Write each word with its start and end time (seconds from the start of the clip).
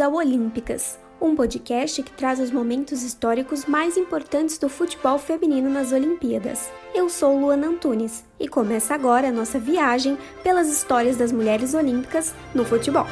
ao 0.00 0.14
Olímpicas, 0.14 0.98
um 1.20 1.34
podcast 1.34 2.02
que 2.02 2.12
traz 2.12 2.38
os 2.38 2.50
momentos 2.50 3.02
históricos 3.02 3.64
mais 3.64 3.96
importantes 3.96 4.58
do 4.58 4.68
futebol 4.68 5.18
feminino 5.18 5.68
nas 5.68 5.92
Olimpíadas. 5.92 6.70
Eu 6.94 7.08
sou 7.08 7.38
Luana 7.38 7.68
Antunes 7.68 8.24
e 8.38 8.46
começa 8.46 8.94
agora 8.94 9.28
a 9.28 9.32
nossa 9.32 9.58
viagem 9.58 10.16
pelas 10.42 10.68
histórias 10.68 11.16
das 11.16 11.32
mulheres 11.32 11.74
olímpicas 11.74 12.34
no 12.54 12.64
futebol. 12.64 13.06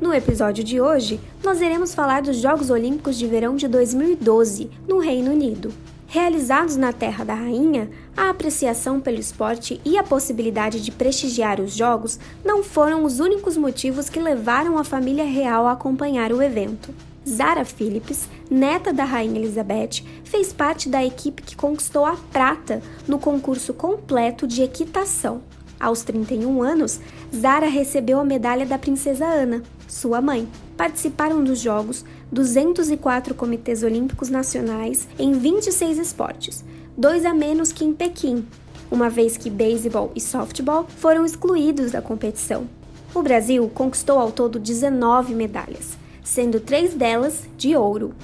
No 0.00 0.14
episódio 0.14 0.62
de 0.62 0.80
hoje, 0.80 1.18
nós 1.42 1.60
iremos 1.60 1.92
falar 1.92 2.22
dos 2.22 2.36
Jogos 2.36 2.70
Olímpicos 2.70 3.18
de 3.18 3.26
Verão 3.26 3.56
de 3.56 3.66
2012, 3.66 4.70
no 4.86 5.00
Reino 5.00 5.32
Unido. 5.32 5.74
Realizados 6.06 6.76
na 6.76 6.92
Terra 6.92 7.24
da 7.24 7.34
Rainha, 7.34 7.90
a 8.16 8.30
apreciação 8.30 9.00
pelo 9.00 9.18
esporte 9.18 9.80
e 9.84 9.98
a 9.98 10.04
possibilidade 10.04 10.80
de 10.80 10.92
prestigiar 10.92 11.60
os 11.60 11.74
Jogos 11.74 12.16
não 12.44 12.62
foram 12.62 13.04
os 13.04 13.18
únicos 13.18 13.56
motivos 13.56 14.08
que 14.08 14.20
levaram 14.20 14.78
a 14.78 14.84
família 14.84 15.24
real 15.24 15.66
a 15.66 15.72
acompanhar 15.72 16.32
o 16.32 16.40
evento. 16.40 16.94
Zara 17.28 17.64
Phillips, 17.64 18.28
neta 18.48 18.92
da 18.92 19.04
Rainha 19.04 19.40
Elizabeth, 19.40 20.04
fez 20.22 20.52
parte 20.52 20.88
da 20.88 21.04
equipe 21.04 21.42
que 21.42 21.56
conquistou 21.56 22.06
a 22.06 22.16
prata 22.32 22.80
no 23.08 23.18
concurso 23.18 23.74
completo 23.74 24.46
de 24.46 24.62
equitação. 24.62 25.42
Aos 25.80 26.02
31 26.02 26.62
anos, 26.62 27.00
Zara 27.34 27.68
recebeu 27.68 28.18
a 28.18 28.24
medalha 28.24 28.66
da 28.66 28.78
Princesa 28.78 29.26
Ana, 29.26 29.62
sua 29.86 30.20
mãe. 30.20 30.48
Participaram 30.76 31.42
dos 31.42 31.60
Jogos 31.60 32.04
204 32.32 33.34
comitês 33.34 33.82
olímpicos 33.82 34.28
nacionais 34.28 35.08
em 35.18 35.32
26 35.32 35.98
esportes, 35.98 36.64
dois 36.96 37.24
a 37.24 37.32
menos 37.32 37.72
que 37.72 37.84
em 37.84 37.92
Pequim, 37.92 38.44
uma 38.90 39.08
vez 39.08 39.36
que 39.36 39.50
beisebol 39.50 40.10
e 40.14 40.20
softball 40.20 40.86
foram 40.96 41.24
excluídos 41.24 41.92
da 41.92 42.02
competição. 42.02 42.66
O 43.14 43.22
Brasil 43.22 43.70
conquistou 43.74 44.18
ao 44.18 44.32
todo 44.32 44.58
19 44.58 45.34
medalhas, 45.34 45.96
sendo 46.24 46.60
três 46.60 46.94
delas 46.94 47.44
de 47.56 47.76
ouro. 47.76 48.14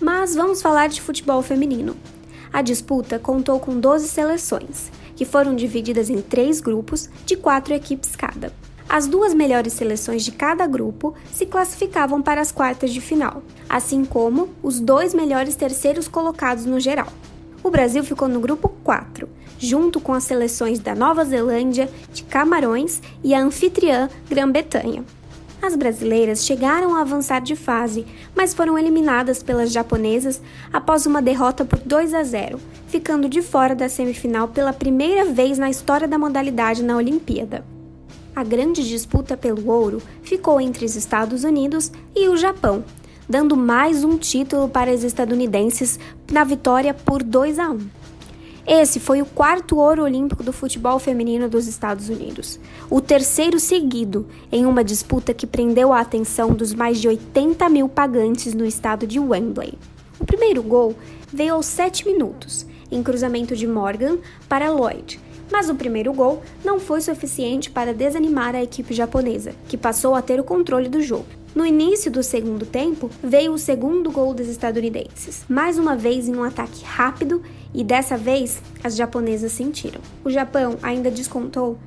Mas 0.00 0.34
vamos 0.34 0.62
falar 0.62 0.88
de 0.88 1.00
futebol 1.00 1.42
feminino. 1.42 1.96
A 2.52 2.62
disputa 2.62 3.18
contou 3.18 3.58
com 3.60 3.78
12 3.78 4.08
seleções, 4.08 4.90
que 5.16 5.24
foram 5.24 5.56
divididas 5.56 6.08
em 6.08 6.22
três 6.22 6.60
grupos 6.60 7.10
de 7.24 7.36
quatro 7.36 7.74
equipes 7.74 8.14
cada. 8.14 8.52
As 8.88 9.08
duas 9.08 9.34
melhores 9.34 9.72
seleções 9.72 10.24
de 10.24 10.30
cada 10.30 10.64
grupo 10.66 11.14
se 11.32 11.44
classificavam 11.44 12.22
para 12.22 12.40
as 12.40 12.52
quartas 12.52 12.92
de 12.92 13.00
final, 13.00 13.42
assim 13.68 14.04
como 14.04 14.50
os 14.62 14.78
dois 14.78 15.12
melhores 15.12 15.56
terceiros 15.56 16.06
colocados 16.06 16.64
no 16.64 16.78
geral. 16.78 17.08
O 17.64 17.70
Brasil 17.70 18.04
ficou 18.04 18.28
no 18.28 18.38
grupo 18.38 18.68
4, 18.84 19.28
junto 19.58 20.00
com 20.00 20.12
as 20.12 20.22
seleções 20.22 20.78
da 20.78 20.94
Nova 20.94 21.24
Zelândia, 21.24 21.90
de 22.12 22.22
Camarões 22.22 23.02
e 23.24 23.34
a 23.34 23.40
anfitriã 23.40 24.08
Grã-Bretanha. 24.30 25.04
As 25.66 25.74
brasileiras 25.74 26.46
chegaram 26.46 26.94
a 26.94 27.00
avançar 27.00 27.40
de 27.40 27.56
fase, 27.56 28.06
mas 28.36 28.54
foram 28.54 28.78
eliminadas 28.78 29.42
pelas 29.42 29.72
japonesas 29.72 30.40
após 30.72 31.06
uma 31.06 31.20
derrota 31.20 31.64
por 31.64 31.80
2 31.80 32.14
a 32.14 32.22
0, 32.22 32.60
ficando 32.86 33.28
de 33.28 33.42
fora 33.42 33.74
da 33.74 33.88
semifinal 33.88 34.46
pela 34.46 34.72
primeira 34.72 35.24
vez 35.24 35.58
na 35.58 35.68
história 35.68 36.06
da 36.06 36.16
modalidade 36.16 36.84
na 36.84 36.96
Olimpíada. 36.96 37.64
A 38.32 38.44
grande 38.44 38.88
disputa 38.88 39.36
pelo 39.36 39.68
ouro 39.68 40.00
ficou 40.22 40.60
entre 40.60 40.84
os 40.84 40.94
Estados 40.94 41.42
Unidos 41.42 41.90
e 42.14 42.28
o 42.28 42.36
Japão, 42.36 42.84
dando 43.28 43.56
mais 43.56 44.04
um 44.04 44.16
título 44.16 44.68
para 44.68 44.92
as 44.92 45.02
estadunidenses 45.02 45.98
na 46.30 46.44
vitória 46.44 46.94
por 46.94 47.24
2 47.24 47.58
a 47.58 47.70
1. 47.72 47.95
Esse 48.66 48.98
foi 48.98 49.22
o 49.22 49.26
quarto 49.26 49.76
ouro 49.76 50.02
olímpico 50.02 50.42
do 50.42 50.52
futebol 50.52 50.98
feminino 50.98 51.48
dos 51.48 51.68
Estados 51.68 52.08
Unidos, 52.08 52.58
o 52.90 53.00
terceiro 53.00 53.60
seguido 53.60 54.26
em 54.50 54.66
uma 54.66 54.82
disputa 54.82 55.32
que 55.32 55.46
prendeu 55.46 55.92
a 55.92 56.00
atenção 56.00 56.52
dos 56.52 56.74
mais 56.74 57.00
de 57.00 57.06
80 57.06 57.68
mil 57.68 57.88
pagantes 57.88 58.54
no 58.54 58.66
estado 58.66 59.06
de 59.06 59.20
Wembley. 59.20 59.78
O 60.18 60.26
primeiro 60.26 60.64
gol 60.64 60.96
veio 61.32 61.54
aos 61.54 61.66
7 61.66 62.08
minutos, 62.08 62.66
em 62.90 63.04
cruzamento 63.04 63.54
de 63.54 63.68
Morgan 63.68 64.18
para 64.48 64.72
Lloyd, 64.72 65.20
mas 65.48 65.70
o 65.70 65.74
primeiro 65.76 66.12
gol 66.12 66.42
não 66.64 66.80
foi 66.80 67.00
suficiente 67.00 67.70
para 67.70 67.94
desanimar 67.94 68.56
a 68.56 68.64
equipe 68.64 68.92
japonesa, 68.92 69.52
que 69.68 69.76
passou 69.76 70.12
a 70.16 70.22
ter 70.22 70.40
o 70.40 70.44
controle 70.44 70.88
do 70.88 71.00
jogo. 71.00 71.45
No 71.56 71.64
início 71.64 72.10
do 72.10 72.22
segundo 72.22 72.66
tempo, 72.66 73.10
veio 73.22 73.54
o 73.54 73.58
segundo 73.58 74.10
gol 74.10 74.34
dos 74.34 74.46
estadunidenses, 74.46 75.42
mais 75.48 75.78
uma 75.78 75.96
vez 75.96 76.28
em 76.28 76.36
um 76.36 76.44
ataque 76.44 76.84
rápido 76.84 77.42
e 77.72 77.82
dessa 77.82 78.14
vez 78.14 78.60
as 78.84 78.94
japonesas 78.94 79.52
sentiram. 79.52 80.02
O 80.22 80.28
Japão 80.30 80.76
ainda 80.82 81.10
descontou 81.10 81.78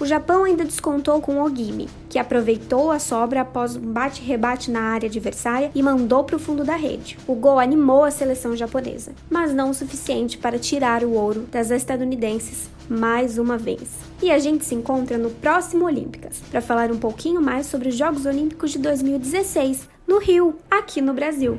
o 0.00 0.06
Japão 0.06 0.44
ainda 0.44 0.64
descontou 0.64 1.20
com 1.20 1.42
Ogimi, 1.42 1.88
que 2.08 2.20
aproveitou 2.20 2.92
a 2.92 3.00
sobra 3.00 3.40
após 3.40 3.74
um 3.74 3.80
bate-rebate 3.80 4.70
na 4.70 4.80
área 4.80 5.08
adversária 5.08 5.72
e 5.74 5.82
mandou 5.82 6.22
para 6.22 6.36
o 6.36 6.38
fundo 6.38 6.62
da 6.62 6.76
rede. 6.76 7.18
O 7.26 7.34
gol 7.34 7.58
animou 7.58 8.04
a 8.04 8.10
seleção 8.12 8.54
japonesa, 8.54 9.12
mas 9.28 9.52
não 9.52 9.70
o 9.70 9.74
suficiente 9.74 10.38
para 10.38 10.56
tirar 10.56 11.02
o 11.02 11.14
ouro 11.14 11.48
das 11.50 11.72
estadunidenses 11.72 12.70
mais 12.88 13.38
uma 13.38 13.58
vez. 13.58 13.98
E 14.22 14.30
a 14.30 14.38
gente 14.38 14.64
se 14.64 14.74
encontra 14.74 15.18
no 15.18 15.30
próximo 15.30 15.84
Olímpicas 15.84 16.40
para 16.50 16.60
falar 16.60 16.90
um 16.90 16.98
pouquinho 16.98 17.40
mais 17.40 17.66
sobre 17.66 17.88
os 17.88 17.96
Jogos 17.96 18.26
Olímpicos 18.26 18.72
de 18.72 18.78
2016 18.78 19.88
no 20.06 20.18
Rio, 20.18 20.56
aqui 20.70 21.00
no 21.00 21.12
Brasil. 21.12 21.58